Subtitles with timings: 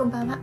[0.00, 0.38] こんばんは。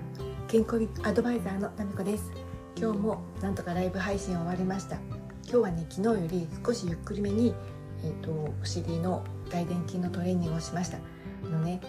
[0.48, 2.32] 健康アドバイザーのなみこです。
[2.77, 4.98] 今日もなんとかライブ配信終わりました。
[5.45, 7.56] 今日はね昨日より少しゆっくりめに
[8.04, 10.99] えっ、ー、とお尻の大臀筋のトレーニングをしました。
[11.43, 11.81] あのね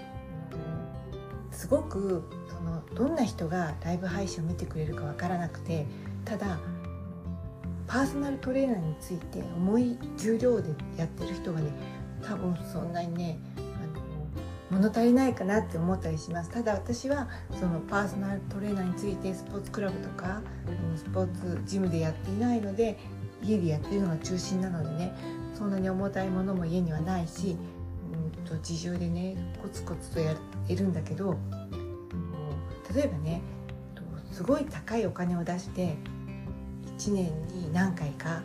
[1.50, 5.84] すごくそのどんな人がライブ配信を見てくれるかわからなくて
[6.24, 6.59] ただ
[7.87, 11.70] パーソナルトレーナーについて重い重量でやってる人がね
[12.23, 13.38] 多分そんなにね
[14.70, 16.50] 物足りないかなって思ったりします。
[16.50, 17.28] ただ私は
[17.59, 20.42] そのパーソナルトレーナーについてスポーツクラブとか
[20.96, 22.98] スポーツジムでやっていないので
[23.42, 25.12] 家でやってるのが中心なのでね
[25.54, 27.56] そんなに重たいものも家にはないし、
[28.12, 30.36] うんと自重でねコツコツとやっ
[30.66, 31.37] てるんだけど
[32.95, 33.40] 例えばね
[34.32, 35.96] すごい高いお金を出して
[36.98, 38.42] 1年に何回かあ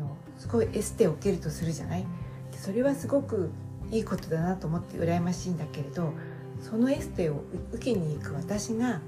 [0.00, 2.06] のすごいエステを受けるとするじゃない？
[2.52, 3.50] それはすごく
[3.92, 6.12] いいことだなと思って羨ましいんだけれど
[6.60, 9.00] そのエステを受けに行く私が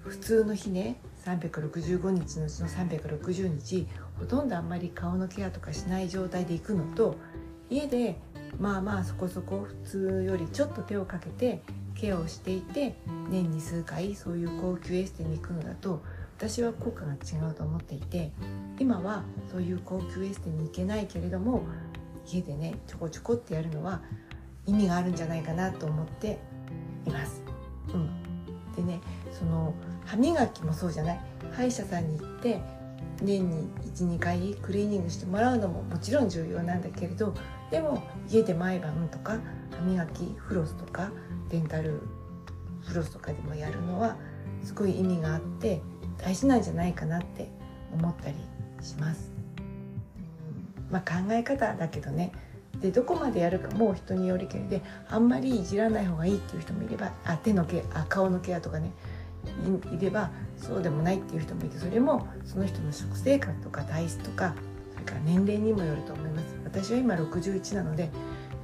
[0.00, 3.86] 普通の日ね365日のうちの360日
[4.18, 7.16] ほとんどあんまり顔のケアとかしない状態で行くのと
[7.70, 8.18] 家で
[8.60, 11.62] まあまあそこそこ普通よりちょっと手をかけて
[11.94, 12.96] ケアをしていて
[13.30, 16.02] 年に数回そういう高級エステに行くのだと
[16.36, 18.32] 私は効果が違うと思っていて
[18.78, 21.62] 今はそういう高級エステに行けないけれども
[22.26, 24.02] 家でねちょこちょこってやるのは
[24.66, 26.38] 意味があるんじゃないかなと思って
[27.06, 27.42] います。
[27.92, 29.00] うん、でね
[29.32, 31.20] その歯磨きもそうじゃない？
[31.52, 32.60] 歯医者さんに行って
[33.22, 37.34] 年に12回クリーニングしてもらうのももちろん重要なんだけれど
[37.70, 39.38] でも家で毎晩とか
[39.70, 41.10] 歯磨きフロスとか
[41.50, 42.00] デンタル
[42.82, 44.16] フロスとかでもやるのは
[44.62, 45.80] すごい意味があって
[46.18, 47.48] 大事なんじゃないかなって
[47.92, 48.34] 思ったり
[48.82, 49.33] します。
[50.94, 52.30] まあ、考え方だけどね。
[52.80, 54.68] でどこまでやるかもう人によりけり。
[54.68, 58.92] であんまりいじらない方がいいっていう人もいればあ手のケあ顔のケアとかね
[59.92, 64.54] いればそうでもないっていう人もいてそれもその人の食生活とか体質とか
[64.92, 66.56] それから年齢にもよると思います。
[66.64, 68.10] 私は今61なので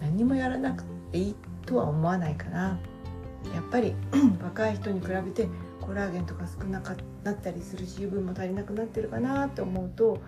[0.00, 1.34] 何もやらなくていい
[1.66, 2.78] とは思わないかな。
[3.54, 3.94] やっぱり
[4.40, 5.48] 若い人に比べて
[5.80, 10.20] コラーゲンとか少なかったりするし油分も足りなくなってるかなって思うと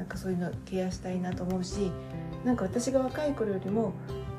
[0.00, 1.92] なんかそういうのケアしたいなと思うし
[2.42, 3.92] なんか私が若い頃よりも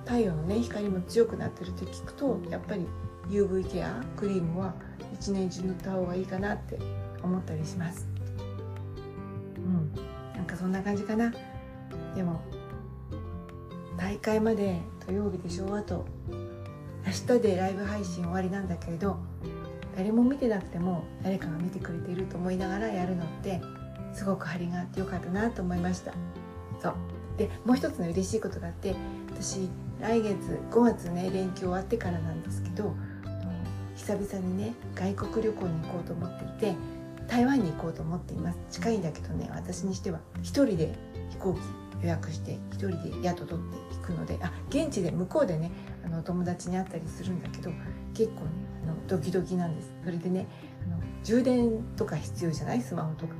[0.05, 2.87] 太陽のね光も強くなってるって聞くとやっぱり
[3.29, 4.73] UV ケアクリームは
[5.13, 6.79] 一年中塗った方がいいかなって
[7.21, 8.07] 思ったりします。
[9.57, 9.93] うん。
[10.35, 11.31] なんかそんな感じかな。
[12.15, 12.41] でも
[13.95, 16.07] 大会まで土曜日でしょあと
[17.05, 19.19] 明日でライブ配信終わりなんだけれど
[19.95, 23.61] 誰も見てなくても誰かが見てくれていると思いながらやるのって
[24.13, 26.13] すごく張りがあってよかったなと思いました。
[26.81, 26.93] そう。
[27.37, 28.95] でもう一つの嬉しいことがあって
[29.33, 30.35] 私来月
[30.69, 32.93] 5月ね連休終わってからなんですけど
[33.95, 36.75] 久々にね外国旅行に行こうと思っていて
[37.27, 38.57] 台湾に行こうと思っています。
[38.69, 40.93] 近いんだけどね私にしては1人で
[41.29, 41.59] 飛行機
[42.03, 45.71] 予約して1人で宿取っていくのであ現地で向こうでね
[46.05, 47.71] あの友達に会ったりするんだけど
[48.13, 48.49] 結構ね
[48.83, 49.89] あのドキドキなんです。
[50.03, 50.47] それでね
[50.85, 52.81] あの充電とか必要じゃない？
[52.81, 53.33] スマホとか。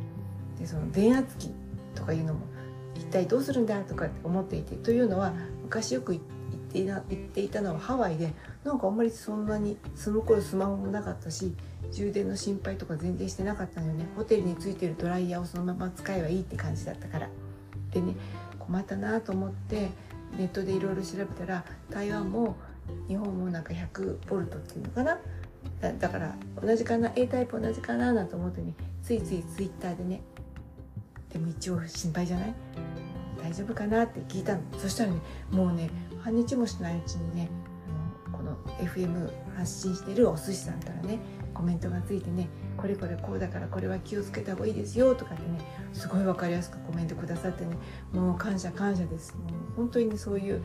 [0.62, 1.52] でその電圧機
[1.96, 2.42] とかいうのも
[2.96, 5.34] 一体どうするんだとかって思っていてというのは
[5.64, 6.24] 昔よく言っ
[6.72, 8.32] ていた言っていたのはハワイで
[8.64, 11.54] なんかあんまりそんなにその頃スマホもなかったし
[11.92, 14.06] 充電の心配とか全然してなかったのよね。
[14.16, 17.30] ホテルについてるドライヤーをそのまま使えばいいって感じだったから。
[17.92, 18.16] でね
[18.60, 19.90] 困ったなと思って
[20.38, 22.56] ネットでいろいろ調べたら台湾も
[23.08, 25.18] 日本もなんか100ボルトっていうのかな？
[26.00, 28.14] だから同じかな？A タイプ同じかな？
[28.14, 28.74] なんて思ってね
[29.04, 30.22] ついついツイッターでね
[31.34, 32.56] でも一応心配じゃない？
[33.42, 34.62] 大丈夫かなって聞いたの。
[34.78, 35.20] そしたらね
[35.50, 37.50] もうね半日もしないうちにね
[38.32, 41.20] この FM 発信してるお寿司さんからね
[41.54, 42.48] コメントがついてね
[42.78, 45.60] これこれこうだからこれは気をつけた方がいいですよとかってね
[45.94, 47.76] すごい分かりやすくコメントくださってね
[48.14, 49.36] もう感謝感謝です。
[49.36, 50.64] もう本当に、ね、そういう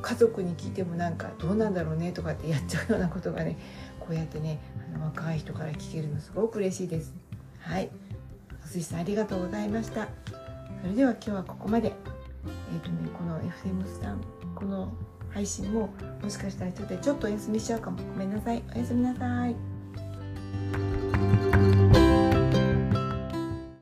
[0.00, 3.58] 家族に聞いてもなんかどうなんだろうねとかってやっちゃうようなことがね
[4.00, 4.60] こうやってね
[4.94, 7.14] あの若い人から聞けるのすごく嬉しいです。
[7.60, 7.90] はい。
[8.64, 10.08] 寿司さんありがとうございました。
[10.82, 11.92] それでは今日はここまで。
[12.72, 14.20] えっ、ー、とねこの FM さん
[14.54, 14.92] この
[15.30, 15.88] 配信も
[16.22, 17.98] もしかしたらちょっとちょっとお休みしちゃうかも。
[17.98, 18.62] ごめんなさい。
[18.74, 19.73] おやすみなさい。